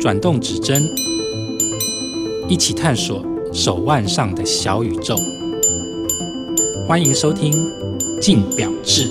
[0.00, 0.82] 转动指针，
[2.48, 5.14] 一起探索手腕上的小宇宙。
[6.88, 7.52] 欢迎收听
[8.20, 9.08] 《镜表志》。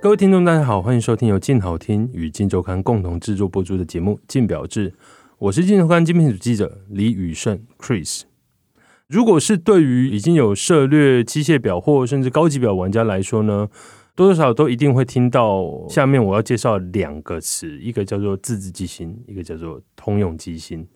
[0.00, 4.90] 各位听众，大家好，欢迎收听由静好听与镜周刊共同制作播出的节目《镜表志》，
[5.38, 8.27] 我是镜周刊精品组记者李宇胜 Chris。
[9.08, 13.66] 如果是对于已经有涉猎机械表或甚至高级表玩家来说呢，
[14.14, 20.86] 多多少少都一定会听到下面我要介绍两个词，一个叫做自制机芯，一个叫做通用机芯。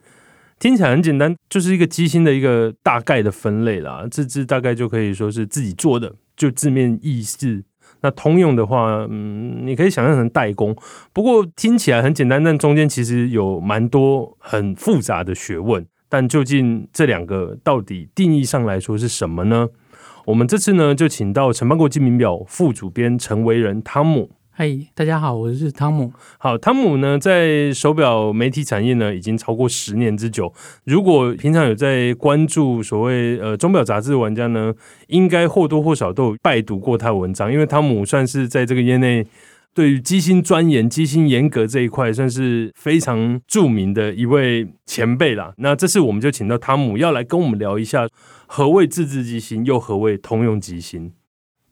[0.58, 4.06] 听起来很简单，就是一个机芯的一个大概的分类啦。
[4.10, 7.64] 自制大概就可以说是自己做的，就字面意思。
[8.02, 10.76] 那通用的话，嗯，你可以想象成代工。
[11.14, 15.86] 不过听起来很简单，但中间其实有蛮多很复杂的学问。
[16.12, 19.70] 但究竟这两个到底定义上来说是什么呢？
[20.26, 24.30] 我们这次呢就请到城邦国际名表副主编陈维仁汤姆。
[24.50, 26.12] 嗨，大家好，我是汤姆。
[26.36, 30.52] 好，汤姆呢，在手表媒体产业呢，已经超过十年之久。
[30.84, 34.70] 如果平常有在关注所谓呃钟表杂志的玩家呢，
[35.06, 39.26] 应该或多或少都有拜读过他的文章，因为汤姆算是在这个业内
[39.74, 45.54] 对于机芯钻研、机芯严格这一块，算是非常著名的一位前辈啦。
[45.56, 48.06] 那这次我们就请到汤姆，要来跟我们聊一下
[48.46, 51.12] 何谓自制机芯，又何谓通用机芯。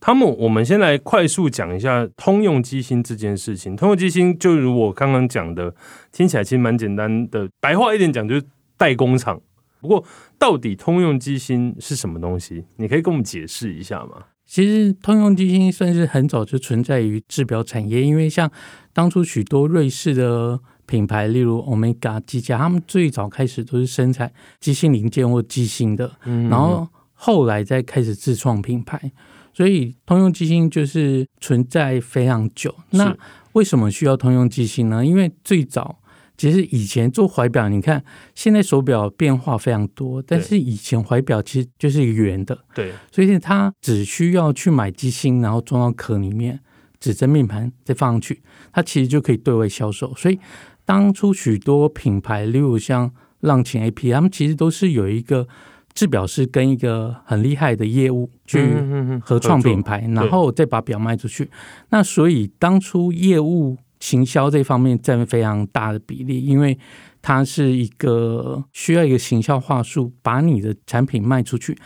[0.00, 3.76] 汤姆，我们先来快速讲一下通用机芯这件事情。
[3.76, 5.74] 通用机芯就如我刚刚讲的，
[6.10, 8.42] 听起来其实蛮简单的，白话一点讲就是
[8.78, 9.38] 代工厂。
[9.82, 10.02] 不过，
[10.38, 12.64] 到底通用机芯是什么东西？
[12.76, 14.24] 你可以跟我们解释一下吗？
[14.50, 18.50] 其实，通用机芯算是很早就存在于制表产业，因为像
[18.92, 29.12] 当初许多瑞士的品牌，例如 Omega 机甲，他们最早开始都是生产机芯零件或机芯的，嗯，然后后来再开始自创品牌。
[29.54, 32.74] 所以通用机芯就是存在非常久。
[32.90, 33.16] 那
[33.52, 35.06] 为什么需要通用机芯呢？
[35.06, 35.99] 因为最早
[36.40, 38.02] 其实以前做怀表，你看
[38.34, 42.58] 现在手表变化非常多，但是以前怀表其实就是一个圆的。
[42.74, 46.58] 对，所以它只需要去买机芯，然后装到壳里面，
[46.98, 48.42] 指针面盘再放上去，
[48.72, 50.14] 它其实就可以对外销售。
[50.14, 50.38] 所以
[50.86, 55.46] 当初许多品牌，例如像浪琴 AP，他们其实都是有一个。
[55.92, 58.60] 制表师跟一个很厉害的业务去
[59.20, 61.50] 合创品牌，然后再把表卖出去。
[61.88, 66.76] 那所以当初业务行销这方面占非常大的比例，因为
[67.22, 71.78] 它是一个需要一个行销话术，把你的产品卖出去。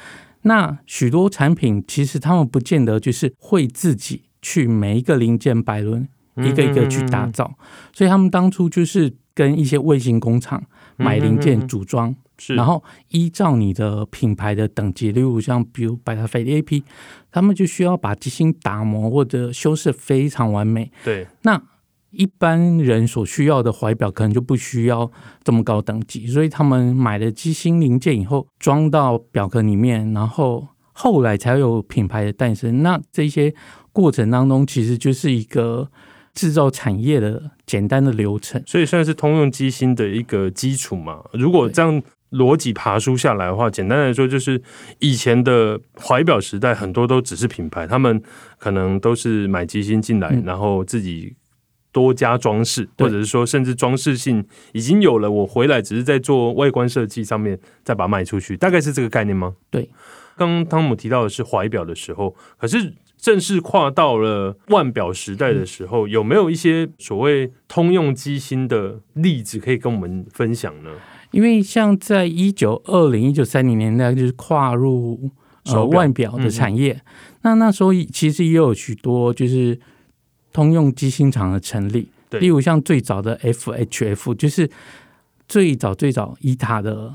[0.43, 7.55] 那许多产品其实他们不见得就是会自己去每一个零件摆轮一个一个去打造，
[7.93, 10.63] 所以他们当初就是跟一些卫星工厂
[10.97, 12.15] 买零件组装。
[12.37, 16.83] 是，然后依照你的品牌的等级，例如像比如百达翡丽 AP，
[17.31, 20.91] 他们就需要把机芯打磨或者修饰非常完美。
[21.05, 21.63] 对，那
[22.17, 25.11] 一般人所需要的怀表可能就不需要
[25.43, 32.83] 这么高等级，所以他们买了机芯零件以后装到表壳里面，然后后来才有品牌的诞生。
[32.83, 33.55] 那这些
[33.93, 35.91] 过程当中，其实就是一个
[36.33, 41.23] 制造产业的简单的流程，所以算是通用机芯的一个基础嘛。
[41.33, 42.03] 如果这样。
[42.31, 44.61] 逻辑爬梳下来的话，简单来说就是
[44.99, 48.21] 以前的怀表时代，很多都只是品牌，他们
[48.59, 51.37] 可能都是买机芯进来，嗯，然后自己
[51.95, 59.55] 多加装饰，或者是说甚至装饰性已经有了，我回来只是在做外观设计上面再把它卖出去，大概是这个概念吗？
[59.71, 59.89] 对。
[60.37, 70.91] 刚刚汤姆提到的是怀表的时候，可是正式跨到了腕表时代的时候，嗯，有没有一些所谓通用机芯的例子可以跟我们分享呢？
[71.31, 75.31] 因为像在一九二零、一九三零年代，就是跨入
[75.67, 76.93] 呃腕表的产业。
[76.95, 77.01] 嗯、
[77.43, 79.79] 那那时候其实也有许多就是
[80.55, 84.71] 通用机芯厂的成立，例如像最早的 FHF，就是
[85.47, 87.15] 最早最早伊塔的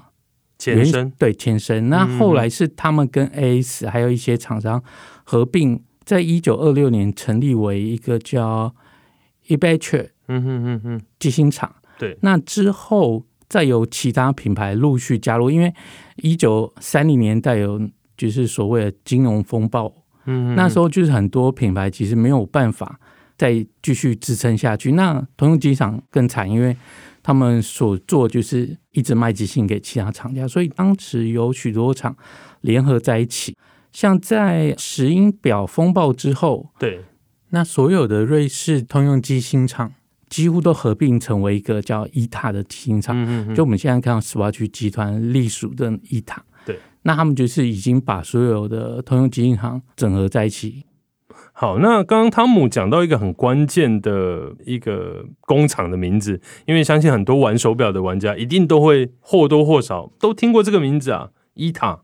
[0.59, 1.89] 前身，对前身。
[1.89, 4.83] 那后来是他们跟 AS 还有一些厂商
[5.23, 8.75] 合并，在一九二六年成立为一个叫
[9.47, 11.73] Ebecher 嗯哼嗯哼机芯厂。
[11.97, 13.25] 对，那之后。
[13.49, 15.73] 再有其他品牌陆续加入，因为
[16.17, 17.81] 一九三零年代有
[18.15, 19.91] 就是所谓的金融风暴，
[20.25, 22.99] 嗯，那时候就是很多品牌其实没有办法
[23.39, 24.91] 再继续支撑下去。
[24.91, 26.77] 那通用机场更惨，因为
[27.23, 32.15] 他们所做就是一直卖机芯给其他厂家，所以当时有许多厂
[32.61, 33.57] 联合在一起。
[33.91, 37.03] 像在石英表风暴之后，对，
[37.49, 39.93] 那所有的瑞士通用机芯厂。
[40.29, 46.45] 几乎都合并成为一个叫伊塔的机芯厂，就我们现在看到 Swatch 集团隶属的伊塔。
[46.67, 50.83] 对，那他们就是已经把所有的通用机芯厂整合在一起。
[51.53, 62.01] 好，那刚刚汤姆讲到一个很关键的一个工厂的名字，因为相信很多玩手表的玩家一定都会或多或少都听过这个名字啊，伊塔。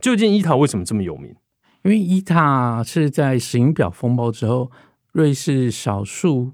[0.00, 1.34] 究竟伊塔为什么这么有名？
[1.84, 4.70] 因为伊塔是在石英表风暴之后，
[5.12, 6.50] 瑞士少数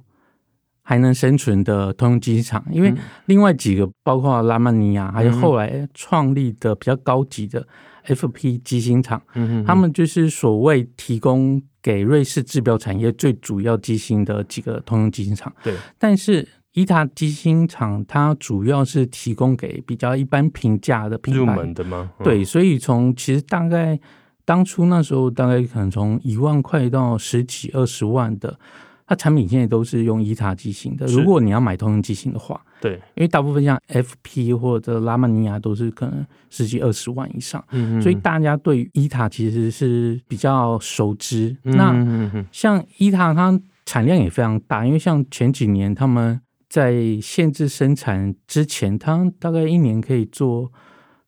[0.83, 2.65] 还能生存的通用机芯厂。
[2.71, 2.95] 因为
[3.25, 7.67] 另外几个，包括拉曼尼亚，还有后来创立的比较高级的
[8.07, 11.63] FP 机芯厂，嗯，他们就是所谓提供。
[11.85, 15.75] 给瑞士制表产业最主要机芯的几个通用机芯厂，对。
[15.99, 22.13] 但是伊塔机芯厂它主要是提供给比较一般平价的品牌，入门的吗？
[22.21, 23.99] 嗯、对，所以从其实大概
[24.45, 28.57] 当初那时候，大概可能从一万块到十几二十万的。
[29.07, 31.07] 它产品现在都是用伊塔机型的。
[31.07, 41.57] 如果你要买通用机型的话，对，因为大部分像 FP 或者拉曼尼亚都是可能十几二十万以上，嗯，所以大家对伊塔其实是比较熟知。
[41.65, 50.73] 嗯、那像伊塔，它产量也非常大，因为像前几年他们在限制生产之前，它大概一年可以做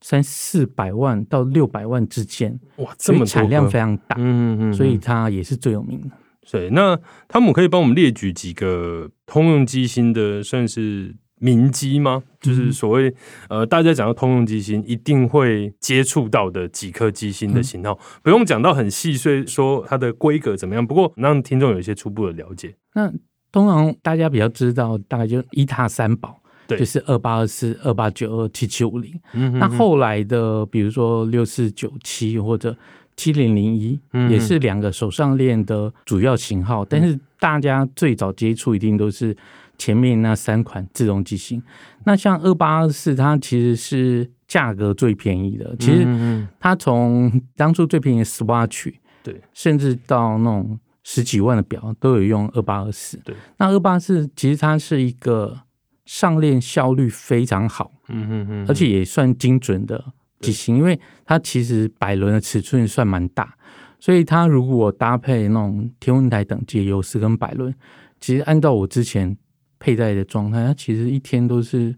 [0.01, 6.09] 三四百万到六百万之间，哇，这么产量非常大，嗯嗯，所以它也是最有名的。
[6.51, 6.97] 对，那
[7.27, 12.23] 汤姆可以帮我们列举几个通用机芯的算是名机吗？
[12.39, 13.13] 就是所谓
[13.49, 20.85] 呃，大家讲到通用机芯，一定会接触到的几颗机芯的型号，嗯、不用讲到很细碎，说它的规格怎么样。
[20.85, 22.75] 不过让听众有一些初步的了解。
[22.93, 23.11] 那
[23.51, 29.19] 通常大家比较知道，大概就一塔三宝，对，就是二八二四、二八九二、七七五零。
[29.53, 32.77] 那后来的，比如说六四九七或者。
[33.17, 39.35] 七零零一也是两个手上链的主要型号，嗯，但是大家最早接触一定都是
[39.77, 41.61] 前面那三款自动机芯。
[42.05, 45.75] 那像二八二四，它其实是价格最便宜的。
[45.79, 53.17] 其实它从当初最便宜的 Swatch，对，甚至到那种十几万的表都有用二八二四。
[53.23, 55.61] 对，那二八二四其实它是一个
[56.05, 60.03] 上链效率非常好，嗯嗯嗯，而且也算精准的。
[60.41, 63.55] 机型，因为它其实百轮的尺寸算蛮大，
[63.99, 67.73] 所以它如果搭配那种天文台等级的有丝跟百轮，
[68.19, 69.35] 其实按照我之前
[69.79, 71.95] 佩戴的状态，它其实一天都是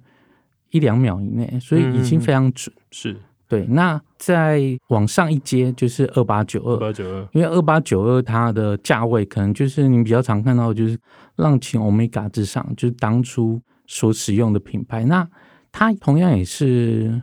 [0.70, 2.74] 一两秒以内，所以已经非常准。
[2.76, 3.18] 嗯、是
[3.48, 3.66] 对。
[3.70, 10.98] 那再往上一阶就是二八九二，二八九二，因为二八九二它的价位可能就是你比较常看到，就是
[11.38, 15.04] 浪琴欧米伽之上，就是当初所使用的品牌。
[15.06, 15.28] 那
[15.72, 17.22] 它同样也是。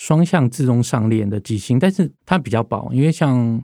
[0.00, 3.62] 双向自动上链的机芯，但是它比较薄，因为像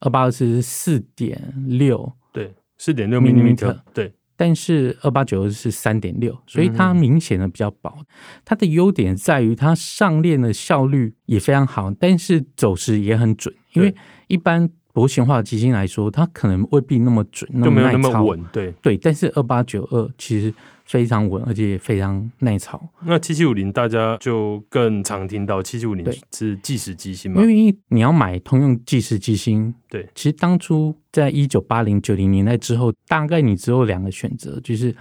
[0.00, 7.94] 二八二四是四点六，对，四点六 millimeter，对，但是二八九二是三点六，所以它明显的比较薄。
[8.00, 8.06] 嗯、
[8.44, 13.94] 它的优点在于它上链的效率也非常好，但是走时也很准，因为
[14.26, 20.54] 一般薄型化的机芯来说，它可能未必那么准，那么那么稳，对对，但是二八九二其实。
[20.88, 22.80] 非常稳，而且也非常耐操。
[23.04, 27.42] 那七七五零大家就更常听到，七七五零是计时机芯嘛？
[27.42, 34.94] 因为你要买通用计时机芯，对，其实当初在一九八零九零年代之后，大概你只有两个选择，就是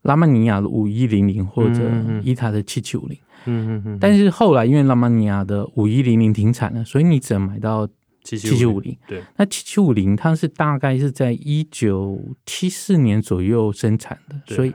[0.00, 1.82] 拉曼尼亚的五一零零或者
[2.22, 3.18] 伊塔的七七五零。
[3.44, 3.98] 嗯嗯嗯。
[4.00, 7.86] 但是后来因为拉曼尼亚的五一零零停产了，所以你只能买到。
[8.22, 14.72] 七七五零，对，那七七五零它是大概是在一九七四年左右生产的，所以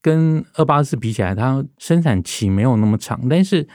[0.00, 3.66] 跟二八四比起来，它生产期没有那么长，但是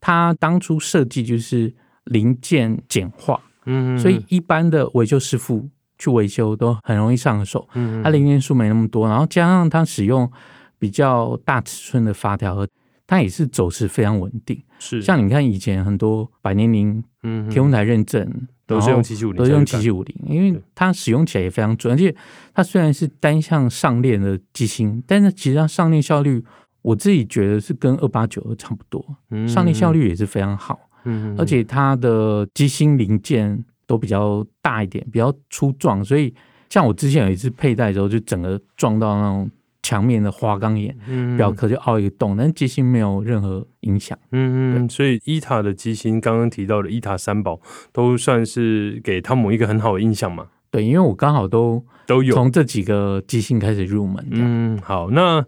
[0.00, 5.68] 它当初设计就是零件简化，嗯，所以一般的维修师傅
[5.98, 10.30] 去维修都很容易上手，嗯，它零件数没那么多，然后加上它使用
[10.78, 12.68] 比较大尺寸的发条和。
[13.10, 15.02] 它也是走势非常稳定，是。
[15.02, 18.24] 像你看以前很多百年灵、嗯，天文台认证
[18.68, 22.14] 都是用七七五零，都是用七七五零，因为它使用起来也非常准，而且
[22.54, 26.44] 它虽然是单向上链的机芯，但是其实它上链效率，
[26.82, 29.04] 我自己觉得是跟二八九二差不多，
[29.48, 36.32] 上链效率也是非常好，嗯，而且它的机芯零件都比较大一点，比较粗壮，所以
[36.68, 39.50] 像我之前有一次佩戴的时候，就整个撞到那种。
[39.82, 40.94] 墙面的花岗岩，
[41.36, 44.16] 表壳就凹一个洞，但机芯没有任何影响。
[44.32, 47.60] 嗯嗯，所以伊塔的机芯，刚刚提到的伊塔三宝，
[47.90, 50.48] 都算是给汤姆一个很好的印象嘛。
[50.70, 54.24] 对，因为我刚好都都有从这几个机芯开始入门。
[54.30, 55.44] 嗯，好，那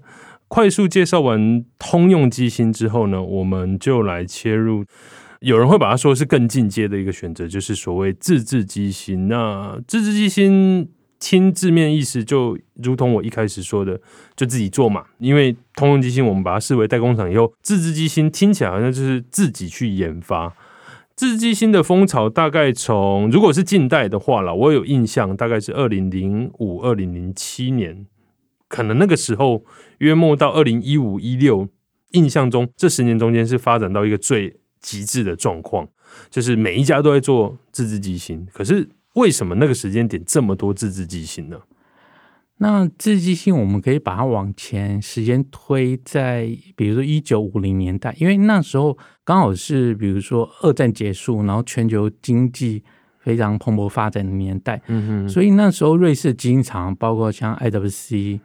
[0.49, 4.85] 快速介绍完通用机芯之后呢，我们就来切入，
[5.41, 9.29] 有人会把它说是更进阶的一个选择，就是所谓自制机芯。
[9.29, 10.89] 那自制机芯。
[11.23, 14.01] 听字面意思，就如同我一开始说的，
[14.35, 15.05] 就自己做嘛。
[15.19, 20.53] 因为通用机芯，我们把它视为代工厂以后，自制机芯听起来好像就是自己去研发。
[21.15, 28.05] 自制机芯的风潮大概从如果是近代的话啦，我有印象，大概是二零零五、二零零七年，
[28.67, 29.65] 可能那个时候
[29.99, 31.69] 约莫到二零一五、一六，
[32.11, 35.89] 印象中这十年中间是发展到一个最极致的状况，
[36.29, 38.45] 就是每一家都在做自制机芯。
[38.53, 41.59] 可是为什么那个时间点这么多自制机芯呢？
[42.59, 52.85] 那自制机芯，我们可以把它往前时间推，在比如说一九五零年代，因为那时候刚好是比如说二战结束，然后全球经济
[53.19, 54.81] 非常蓬勃发展的年代。
[54.87, 58.39] 嗯哼，所以那时候瑞士机芯厂，包括像 IWC、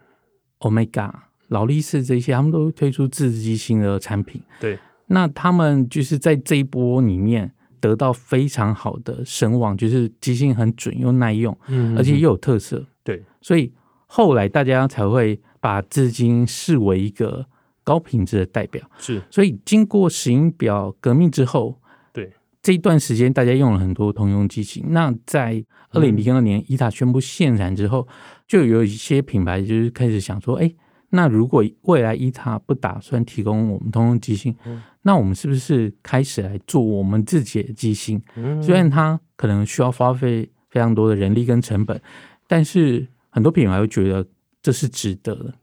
[0.60, 1.12] Omega、
[1.50, 4.42] 劳力士这些，他们都推出自制机芯的产品。
[4.60, 12.86] 对，那他们就是在这一波里面得到非常好的声望，就是机芯很准又耐用，嗯，而且又有特色。
[13.03, 13.74] 对，所以。
[14.10, 17.46] 后来大家才会把自制机芯视为一个
[17.84, 19.22] 高品质的代表，是。
[19.29, 21.77] 所以经过石英表革命之后，
[22.13, 22.31] 对
[22.62, 24.86] 这一段时间，大家用了很多通用机型。
[24.91, 28.07] 那在二零零二年，伊塔宣布限产之后，
[28.48, 30.74] 就有一些品牌就是开始想说：哎，
[31.10, 34.55] 那如果未来伊塔不打算提供我们通用机芯，
[35.08, 38.22] 那我们是不是开始来做我们自己的机芯？
[38.62, 42.00] 虽然它可能需要花费非常多的人力跟成本，
[42.46, 43.08] 但是。
[43.30, 44.26] 很多品牌会觉得
[44.64, 45.54] 这是值得的。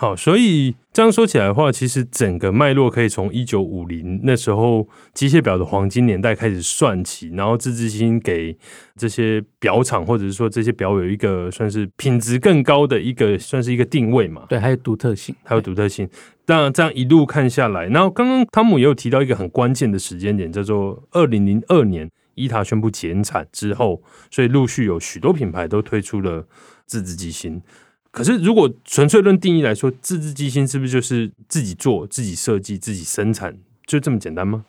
[0.00, 8.56] 好，所以这样说起来的话，其实整个脉络可以从一九五零那时候机械表的黄金年代开始算起，然后自制机芯给
[8.96, 14.46] 这些表厂或者是说这些表有一个算是品质更高的一个算是一个定位嘛？
[14.48, 16.08] 对，还有独特性，还有独特性。
[16.46, 26.46] 那这样一路看下来，然后刚刚汤姆也有提到一个很关键的时间点，叫做二零零二年，伊塔宣布减产之后，所以陆续有许多品牌都推出了。
[26.86, 27.62] 自制机芯，
[28.10, 34.64] 可是如果纯粹论定义来说，自制机芯是不是就是自己做、自己设计、自己生产，就这么简单吗？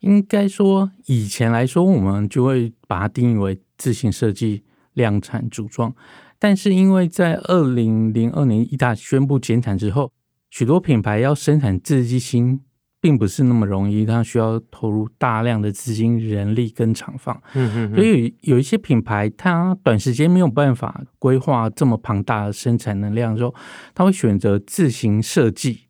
[0.00, 5.94] 应该说，以前来说，我们就会把它定义为自行设计、量产、组装。
[6.40, 10.10] 但是，因为在二零零二年一大宣布减产之后，
[10.50, 12.60] 许多品牌要生产自制机芯。
[13.02, 17.38] 并不是那么容易，它需要投入大量的资金、人力跟厂房。
[17.52, 23.52] 嗯嗯，所以有一些品牌，它短时间没有办法规划这么庞大的生产能量的时候，
[23.94, 25.88] 它会选择自行设计，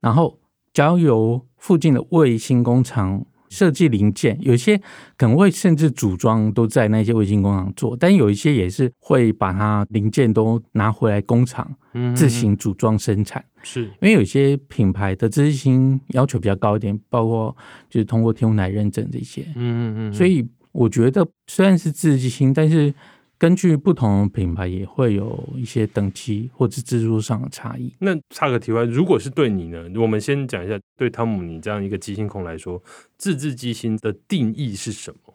[0.00, 0.38] 然后
[0.72, 3.26] 交由附近的卫星工厂。
[3.52, 4.78] 设计零件，有些
[5.16, 11.70] 可能会甚至组装都在那些卫星工厂做，但有一些也是会把它零件都拿回来工厂
[12.16, 13.44] 自行组装生产。
[13.62, 17.56] 是因为有些品牌的自制机芯要求比较高一点，包括
[17.90, 19.42] 就是通过天文台认证这些。
[19.54, 20.12] 嗯嗯嗯。
[20.12, 22.94] 所以我觉得虽然是自制星，但是。
[23.42, 27.92] 根据不同的品牌，也会有一些等级或者制作上的差异。
[27.98, 29.84] 那插个题外，如果是对你呢？
[29.96, 32.80] 我们先讲一下，对汤姆你这样一个机芯控来说，
[33.18, 35.34] 自制机芯的定义是什么？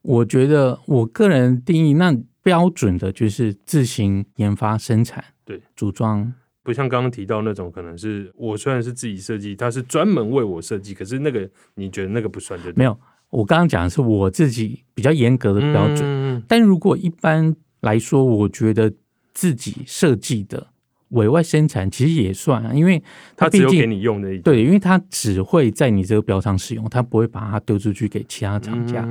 [0.00, 6.32] 我觉得我个人定义，那标准的就是自行研发、生产、对组装，
[6.62, 12.78] 不像刚刚提到那种，可能是我虽然是自己设计，它是专门为我设计，可是那个你觉得那个不算就对？
[12.78, 12.98] 没有。
[13.34, 18.92] 我刚刚讲的是我自己比较严格的标准，但如果一般来说，我觉得
[19.32, 20.68] 自己设计的
[21.08, 23.02] 委外生产其实也算啊，因为
[23.36, 29.04] 它毕竟只有给你用的对，因为它只会在你这个标上使用，它不会把它丢出去给其他厂家。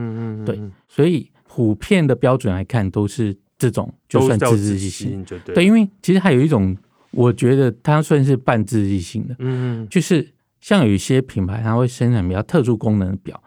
[0.46, 6.78] 对，所以普遍的标准来看，都是这种就算自制机芯，对，因为其实还有一种，
[7.12, 10.26] 我觉得它算是半自制机芯的，嗯，就是
[10.62, 13.43] 像有一些品牌，它会生产比较特殊功能的表。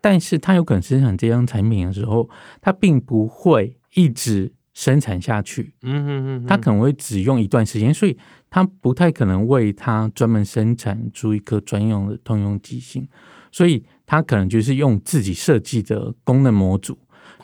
[0.00, 2.28] 但是它有可能生产这样产品的时候，
[2.60, 5.74] 它并不会一直生产下去。
[5.82, 8.16] 嗯嗯嗯，它可能会只用一段时间，所以
[8.48, 13.06] 它不太可能为它专门生产出一颗专用的通用机芯，
[13.52, 16.96] 所以它可能就是用自己设计的功能模组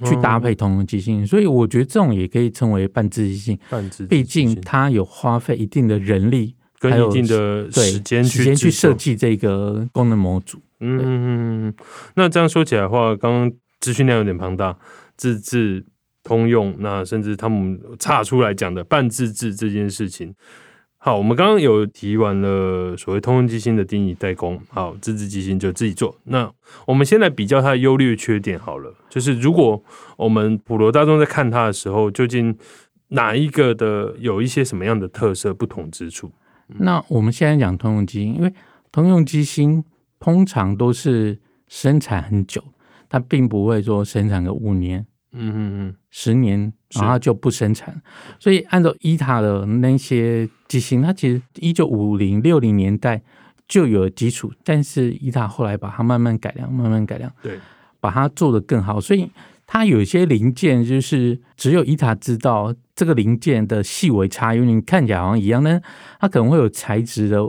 [0.04, 1.26] 去搭配通用机芯。
[1.26, 3.58] 所以我觉得这种也可以称为半自制机芯。
[3.68, 6.54] 半自制，毕竟它有花费一定的人力。
[6.78, 10.60] 跟一定的时间去时间去设计这个功能模组。
[10.80, 11.75] 嗯嗯嗯。
[12.14, 14.76] 那这样说起来的话，刚刚资讯量有点庞大，
[15.16, 15.85] 自制
[16.23, 20.35] 通用，那甚至他们岔出来讲的半自制这件事情。
[20.99, 24.61] 好，我们刚刚有提完了所谓通用机芯的定义，代工。
[24.68, 26.16] 好，自制机芯就自己做。
[26.25, 26.50] 那
[26.85, 28.92] 我们先来比较它的优劣缺点好了。
[29.09, 29.80] 就是如果
[30.16, 32.56] 我们普罗大众在看它的时候，究竟
[33.09, 36.33] 哪一个的有一些什么样的特色不同之处？
[36.78, 38.52] 那我们现在讲通用机芯，因为
[38.90, 39.85] 通用机芯
[40.18, 42.62] 通常都是生产很久，
[43.08, 48.00] 它并不会说生产个五年，嗯嗯嗯，十年，然后就不生产。
[48.38, 53.23] 所以按照伊塔的那些机芯，它其实一九五零六零年代
[53.68, 57.30] 就有基础，但是伊塔后来把它慢慢改良，慢慢改良。
[57.42, 57.58] 对，
[58.00, 59.00] 把它做得更好。
[59.00, 59.30] 所以
[59.66, 65.82] 它有一些零件就是只有伊塔知道这个零件的细微差异，你看起来好像一样，但
[66.20, 67.40] 它可能会有材质的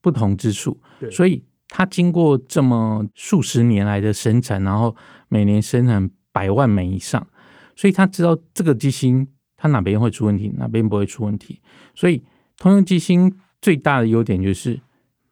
[0.00, 0.78] 不同之处。
[1.10, 1.42] 所以
[1.76, 4.94] 它经过这么数十年来的生产，然后
[5.28, 7.26] 每年生产百万枚以上，
[7.74, 9.26] 所以他知道这个机芯
[9.56, 11.60] 它哪边会出问题，哪边不会出问题。
[11.92, 12.22] 所以
[12.58, 14.80] 通用机芯最大的优点就是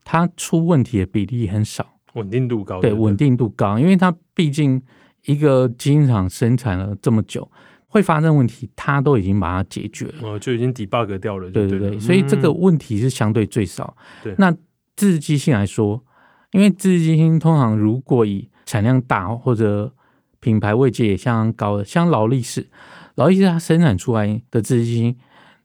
[0.02, 2.80] 它出问题的比例很少，稳定度高。
[2.80, 4.82] 对，稳定度高，因为它毕竟
[5.26, 7.48] 一个基因厂生产了这么久，
[7.86, 11.48] 会发生问题，它都已经把它解决了，哦，就已经 debug 掉了。
[11.52, 13.96] 对，对对对，所以这个问题是相对最少。
[14.24, 14.50] 对，那
[14.96, 16.04] 自制机芯来说，
[16.52, 19.92] 因为自制机芯通常如果以产量大或者
[20.40, 22.68] 品牌位阶也相当高的，像劳力士，
[23.16, 25.16] 劳力士它生产出来的自制机芯，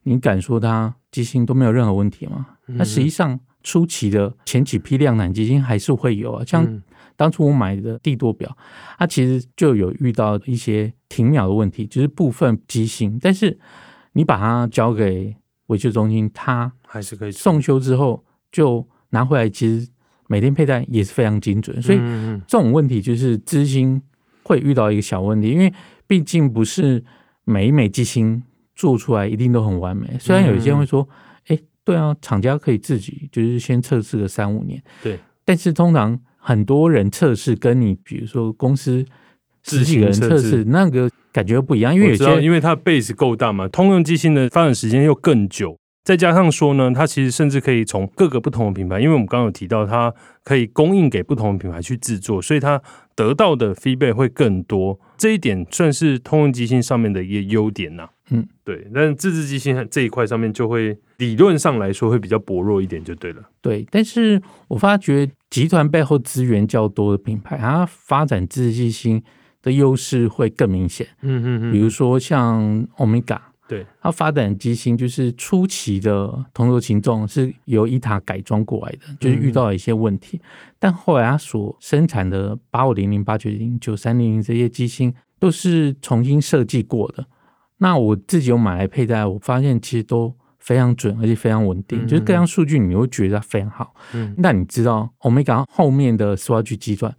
[0.04, 2.48] 你敢说它机芯都没有任何问题吗？
[2.66, 6.82] 那实际上初期的前几批量产机芯还是会有啊，像
[7.16, 8.56] 当初我买的帝舵表，
[8.98, 13.58] 它其实就有遇到一些停秒的问题，就是部分机芯，但是
[14.14, 15.36] 你把它交给
[15.68, 19.90] 维修中心，它还是可以送修之后就拿回来，其实
[20.28, 21.98] 每天佩戴也是非常精准，所以
[22.48, 24.02] 这种问题就是机芯
[24.44, 25.74] 会遇到一个小问题，因为
[26.06, 27.04] 毕竟不是
[27.46, 28.44] 每一枚机芯
[28.76, 30.08] 做出来一定都很完美。
[30.20, 31.08] 虽然有一些人会说，
[31.48, 35.18] 哎、欸，对啊，厂家可以自己就是先测试个三五年，对。
[35.46, 39.06] 但是通常很多人测试跟你比如说公司
[39.64, 45.78] 十几个人测试那个感觉不一样，因为有些因为它 base 够大嘛，通用机芯的发展时间又更久。
[46.08, 52.82] 再加上说呢，它其实甚至可以从各个不同的品牌，因为我们刚刚有提到，它可以供应给不同的品牌去制作，所以它
[53.14, 54.98] 得到的 feedback 会更多。
[55.18, 58.10] 这一点算是通用机芯上面的一个优点呐、啊。
[58.30, 58.88] 嗯，对。
[58.94, 63.42] 但自制机芯这一块上面就会理论上来说会比较薄弱一点，就对了。
[63.62, 69.22] 对，但是我发觉集团背后资源较多的品牌，它发展自制机芯
[69.62, 71.06] 的优势会更明显。
[71.22, 71.72] 嗯嗯嗯。
[71.74, 73.40] 比如说像 Omega。
[73.68, 80.38] 对，它发展机芯就是初期的同轴擒纵是由伊塔改装过来的，就是遇到了一些问题。
[80.38, 80.42] 嗯、
[80.80, 87.26] 但后来它所生产的八五零零、八九零、九三零零这些机芯都是重新设计过的。
[87.80, 93.94] 那我自己有买来佩戴，我发现其实都非常准，而且非常稳定，嗯、就是各项数据你会觉得它非常好。
[94.14, 97.14] 嗯，那你知道，Omega 后面的 Swatch 集团，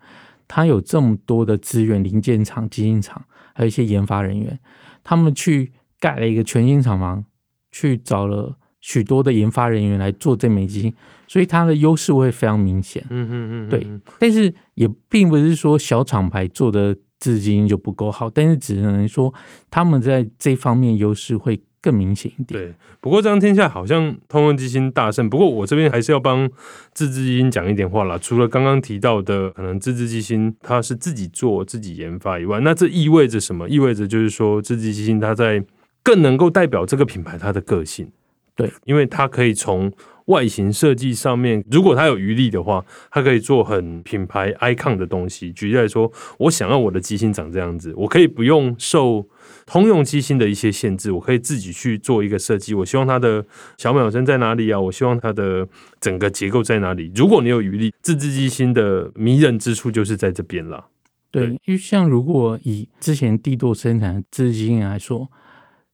[0.49, 4.59] 它有这么多的资源、零件厂、机芯厂，还有一些研发人员，
[5.05, 5.73] 他们去。
[6.01, 7.25] 盖了一个全新厂房，
[7.71, 10.95] 去找了许多的研发人员来做这枚机芯，
[11.27, 13.05] 所以它的优势会非常明显。
[13.11, 13.87] 嗯嗯嗯，对。
[14.19, 19.35] 但是也并不是说小厂牌做的自制机芯就不够好，但是只能说
[19.71, 22.61] 他们在这方面优势会更明显一点。
[22.61, 22.75] 对。
[23.01, 25.29] 不过这样听下来好像通用机芯大胜。
[25.31, 26.51] 不过我这边还是要帮
[26.93, 28.19] 自制机芯讲一点话啦。
[28.19, 33.69] 除了刚刚提到的可能自制机芯它是自己做自己研发以外，那这意味着什么？
[33.69, 35.65] 意味着就是说自制机芯它在
[36.09, 38.11] 更能够代表这个品牌它的个性，
[38.57, 39.93] 对，因为它可以从
[40.25, 45.53] 外形设计上面，如果它有余力的话，它可以做很品牌 icon 的东西。
[45.53, 49.29] 举例来说，我想要我的机芯长这样子，我可以不用受
[49.67, 52.73] 通用机芯的一些限制，我可以自己去做一个设计。
[52.73, 53.45] 我希望它的
[53.77, 54.81] 小秒针在哪里啊？
[54.81, 55.69] 我希望它的
[56.01, 57.13] 整个结构在哪里？
[57.15, 60.87] 如果你有余力，自制机芯的迷人之处就是在这边了。
[61.31, 65.29] 对，因为像如果以之前帝舵生产的自制机芯来说。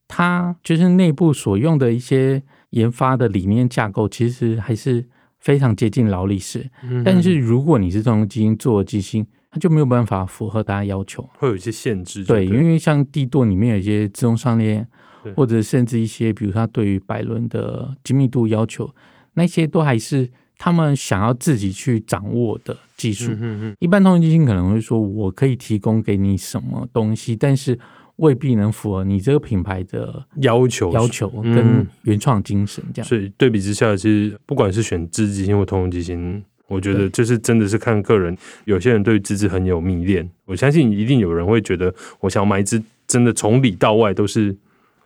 [0.06, 5.04] 它就是内部所用的一些研发的理念架构，其实还是
[5.38, 6.70] 非常接近劳力士。
[6.82, 12.22] 嗯、但是如果你是通用机芯做的机芯，它就没有办法符合大家要求，会有一些限制。
[12.24, 14.86] 对，因为像帝舵里面有一些自动上链，
[15.34, 18.94] 或者甚至一些，比如它对于摆轮的精密度要求，
[19.34, 23.32] 那些都还是他们想要自己去掌握的技术。
[23.78, 27.78] 一般通用基金可能会说，我可以提供给你什么东西，但是。
[28.16, 33.08] 未必能符合你这个品牌的要求，要求跟原创精神这样。
[33.08, 38.36] 所以对比之下，其实不管是选自制机芯或通用基金，我觉得就是真的是看个人。
[38.64, 44.56] 有些人对自制很有迷恋，我相信一定有人会觉得，我想买一支真的从里到外都是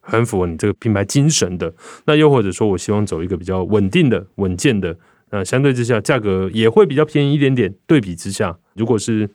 [0.00, 1.72] 很符合你这个品牌精神的。
[2.04, 4.96] 那又或者说我希望走一个比较稳定的、稳健的，
[5.30, 7.74] 那相对之下价格也会比较便宜一点点。
[7.86, 9.28] 对比之下，如果是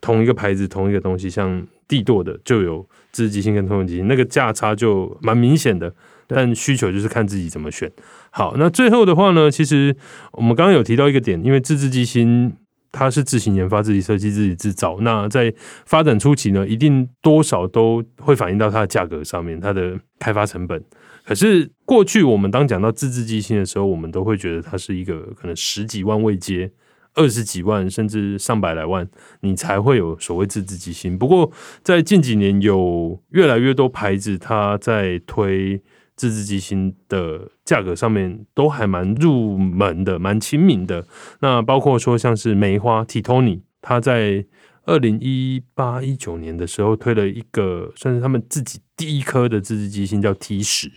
[0.00, 2.86] 同一个牌子、同一个东西，像帝舵的就有。
[3.10, 5.92] 自制机芯跟通用机芯那个价差就蛮明显的，
[6.28, 7.90] 但需求就是看自己怎么选。
[8.30, 9.96] 好，那最后的话呢，其实
[10.32, 12.54] 我们刚刚有提到一个点，因为自制机芯
[12.92, 15.52] 它是自行研发、自己设计、自己制造，那在
[15.86, 20.80] 发展初期呢，一定多少都会反映到它的价格上面，它的开发成本。
[21.24, 26.70] 可是过去我们当讲到自制机芯的时候，我们都会觉得它是一个可能十几万位阶。
[27.18, 29.08] 二十几万甚至上百来万，
[29.40, 31.18] 你才会有所谓自制机芯。
[31.18, 31.50] 不过
[31.82, 35.82] 在近几年，有越来越多牌子它在推
[36.14, 41.04] 自制机芯的价格上面都还蛮入门的，蛮亲民的。
[41.40, 44.46] 那包括说像是梅花 Titoni，它在
[44.84, 50.88] 二零一八一九年的时候推了一个算是他们自己第一颗的自制机芯，叫 T 十。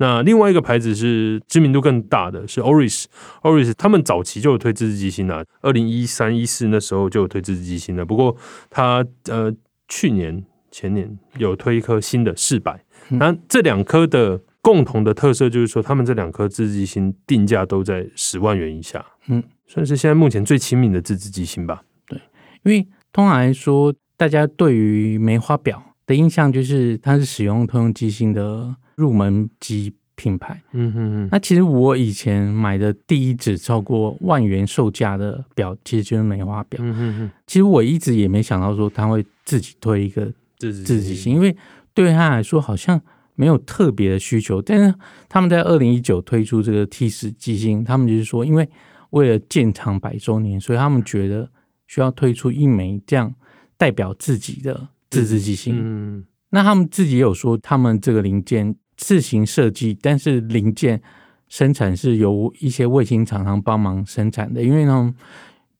[0.00, 8.04] 那另外一个牌子是知名度更大的，是 Oris，Oris 他们早期就有推自制机芯了，二零一三一四那时候就有推自制机芯了。
[8.04, 8.36] 不过
[8.70, 9.52] 它呃
[9.88, 21.82] 去年前年有推一颗新的四百，那这两颗的共同的特色就是说，他们这两颗自制机芯定价都在十万元以下，嗯，算是现在目前最亲民的自制机芯吧。
[22.06, 22.20] 对，
[22.62, 28.76] 因为通常来说，大家对于梅花表的印象就是它是使用通用机芯的。
[28.98, 31.28] 入门级品牌，嗯哼哼。
[31.30, 36.80] 那其实我以前买的第一只超过万元售价的表，其实就是梅花表。
[36.82, 37.30] 嗯哼哼。
[37.46, 41.56] 其实我一直也没想到说他会自己推一个自制机芯，因为
[41.94, 43.00] 对他来说好像
[43.36, 44.60] 没有特别的需求。
[44.60, 44.92] 但是
[45.28, 48.68] 他们在二零一九推出这个 T 十机芯，他们就是说，因为
[49.10, 51.48] 为了建厂百周年，所以他们觉得
[51.86, 53.32] 需要推出一枚这样
[53.76, 55.76] 代表自己的自制机芯。
[55.78, 56.24] 嗯。
[56.50, 58.74] 那他们自己也有说，他们这个零件。
[58.98, 61.00] 自行设计，但是零件
[61.48, 65.14] 生产是由一些卫星厂商帮忙生产的，因为呢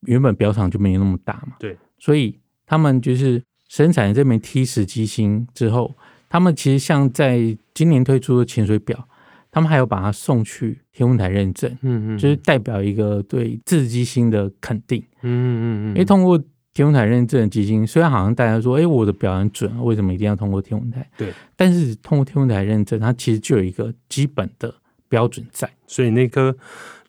[0.02, 1.56] 原本表厂就没有那么大嘛。
[1.58, 5.94] 对，所以他们就是生产这枚 T 十机芯之后，
[6.30, 9.08] 他们其实像在今年推出的潜水表，
[9.50, 16.42] 他们还有把它送去天文台认证，嗯嗯，就是代表一个对自机芯的肯定，嗯嗯嗯，因为通过。
[16.78, 21.04] 天文台认证的机芯，虽然好像大家说，哎、欸，我的表很准，为什么一定要通过天文台？
[21.16, 24.72] 对，但是通过天文台认证，它其实就有一个基本的
[25.08, 25.68] 标准在。
[25.88, 26.56] 所以那颗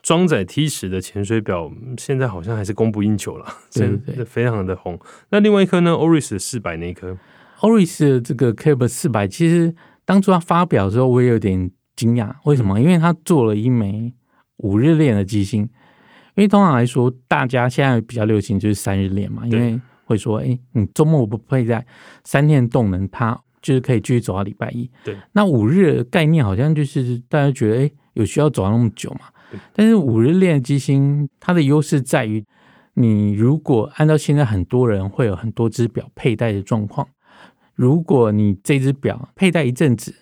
[0.02, 5.00] 装载 T 十的潜水表，现在好像还是供不应求了，对对对，非常的红。
[5.30, 7.16] 那另外一颗呢？Oris 的四百那颗
[7.60, 12.80] ，Oris 的这个 Calibra 四百，其实当初它发表的时候，我也有点惊讶，为什么？
[12.80, 14.12] 嗯、因为它做了一枚
[14.58, 15.70] 五日链的机芯。
[16.40, 21.86] 因为通常来说，大家现在比较流行就是三日链嘛，因为会说，哎，你周末不佩戴
[22.24, 24.90] 三天动能，它就是可以继续走到礼拜一。
[25.04, 29.26] 对，那五日的概念好像就是大家觉得，哎，有需要走到那么久嘛？
[29.74, 32.42] 但是五日链机芯它的优势在于，
[32.94, 37.06] 你如果按照现在很多人会有很多只表佩戴的状况，
[37.76, 40.16] 如果你这只表佩戴一阵子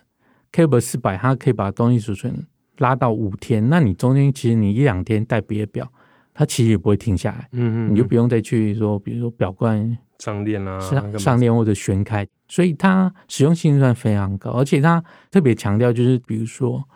[0.51, 2.47] ，Calibre 四百它可以把东西储存
[2.79, 5.91] 拉到五天，那你中间其实你一两天戴别的表。
[6.39, 16.87] 它其实也不会停下来，嗯嗯，你就不用再去说，比如说表冠上链啊，上上链或者旋开，所以它实用性算非常高，而且它特别强调就是，比如说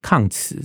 [0.00, 0.58] 抗磁，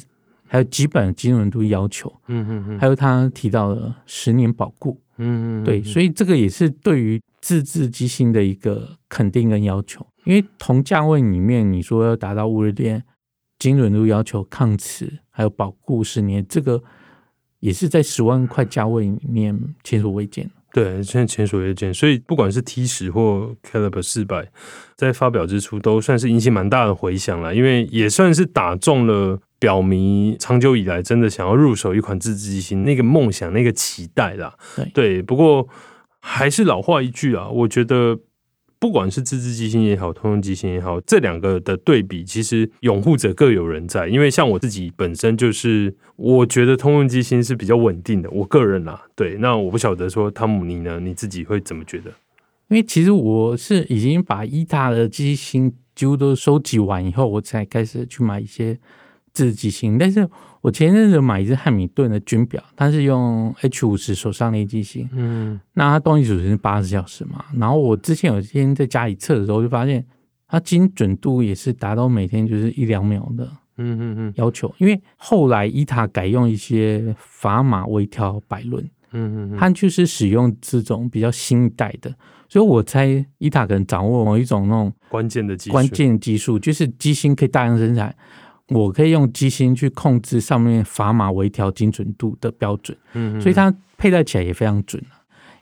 [0.48, 13.04] 还有基本的精准度要求，嗯嗯嗯，还有他提到的十年保固，嗯嗯，对，所以这个也是对于自制机芯的一个肯定跟要求，因为同价位里面，你说要达到五日链
[13.60, 16.82] 精准度要求、抗磁还有保固十年，这个。
[17.62, 20.52] 也是在十万块价位里面前所未见。
[20.74, 21.94] 对，现在前所未见。
[21.94, 24.46] 所以不管是 T 十或 Calibre 四百，
[24.98, 34.54] 在发表之初都算是引起蛮大的回响了，因为也算是打中了表迷长久以来真的想要入手一款自制机芯那个梦想、那个期待啦。
[34.76, 35.68] 对，对，不过
[36.20, 38.20] 还是老话一句啊，我觉得。
[38.82, 44.08] 不管是自制机芯也好，通用机芯也好，这两个的对比，其实拥护者各有人在。
[44.08, 49.04] 因为像我自己本身就是，我觉得通用机芯是比较稳定的，我个人啦。
[49.16, 52.10] 对，那我不晓得说汤姆你呢，你自己会怎么觉得？
[52.70, 58.80] 因为其实我是已经把伊塔的机芯几乎都收集完以后，我才开始去买一些
[59.34, 60.28] 自制机芯，但是。
[60.62, 67.44] 我前阵子买一只汉米顿的军表，它是用 H 五十手上链机型，嗯，那它动力储存是八十小时嘛。
[67.58, 70.06] 然后我之前有一天在家里测的时候，就发现
[70.48, 73.46] 它精准度也是达到每天就是一两秒的，
[73.78, 74.72] 嗯嗯嗯要求。
[74.78, 82.14] 因为后来伊塔改用一些砝码微调摆轮，嗯嗯，它就是使用这种比较新一代的，
[82.48, 88.16] 所以我猜伊塔可能掌握某一种那种关键的技术，关键技术就是机芯可以大量生产。
[88.72, 95.04] 我可以用机芯去控制上面砝码微调精准度的标准，嗯，所以它佩戴起来也非常准。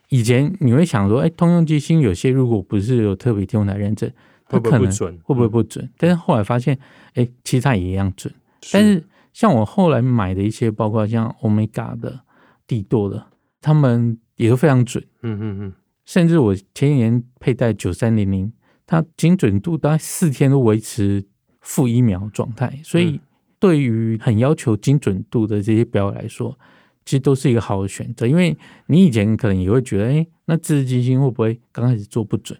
[0.09, 4.11] 以前你会想说，哎，通用机芯有些如果不是有特别天文台认证，
[4.47, 4.91] 它可能
[5.23, 5.89] 会不会不准？
[5.97, 6.77] 但是后来发现，
[7.13, 8.33] 哎，其实它也一样准。
[8.71, 12.21] 但是像我后来买的一些，包括像 Omega 的、
[12.65, 13.27] 帝舵的，
[13.61, 15.03] 他们也都非常准。
[15.21, 15.73] 嗯嗯嗯，
[16.05, 18.51] 甚至我前几年佩戴九三零零，
[18.85, 21.25] 它精准度大概四天都维持。
[21.69, 23.21] 负一秒状态，所以
[23.59, 26.57] 对于很要求精准度的这些表来说，
[27.05, 28.25] 其实都是一个好的选择。
[28.25, 32.59] 因为你以前可能也会觉得，哎，那自制机芯会不会刚开始做不准？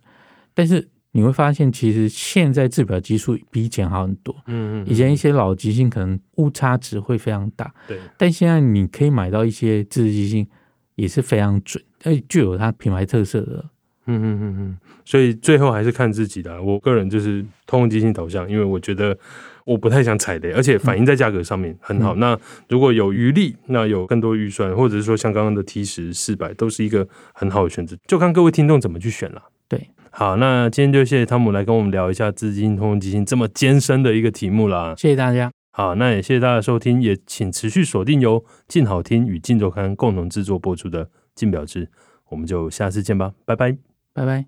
[0.53, 4.31] 但是你会发现，其实现在制表技术比以前好很多。
[4.45, 7.97] 嗯嗯，以前一些老机芯可能误差值会非常大，对。
[8.15, 10.47] 但现在你可以买到一些自制机芯，
[10.93, 13.67] 也是非常准，而且具有它品牌特色的。
[14.09, 14.77] 嗯嗯嗯嗯。
[15.05, 16.61] 所以最后还是看自己的。
[16.61, 19.17] 我个人就是通用基金导向，因为我觉得
[19.65, 22.15] 我不太想踩雷，而且反映在价格上面很好。
[22.15, 29.43] 那如果有余力，那有更多预算，或者是说像刚刚的 T 十四百，都是一个很好的选择，就看各位听众怎么去选了。
[29.67, 29.89] 对。
[30.11, 34.95] 好，那今天就谢谢汤姆来跟我们聊一下资金、通用基金这么艰深的一个题目啦。
[34.97, 35.51] 谢谢大家。
[35.71, 41.85] 好，那也谢谢大家收听，也请持续锁定由镜好听与镜周刊共同制作播出的《镜表志》，
[42.29, 43.77] 我们就下次见吧，拜拜，
[44.13, 44.45] 拜拜。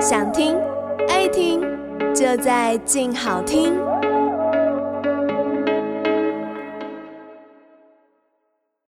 [0.00, 0.56] 想听
[1.08, 1.60] 爱听，
[2.14, 3.74] 就在静好听。